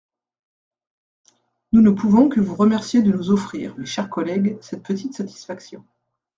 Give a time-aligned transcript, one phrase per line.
[1.73, 5.85] Nous ne pouvons que vous remercier de nous offrir, mes chers collègues, cette petite satisfaction.